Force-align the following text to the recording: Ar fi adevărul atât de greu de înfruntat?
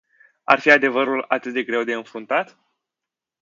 Ar 0.45 0.59
fi 0.59 0.71
adevărul 0.71 1.25
atât 1.27 1.53
de 1.53 1.63
greu 1.63 1.83
de 1.83 1.93
înfruntat? 1.93 2.57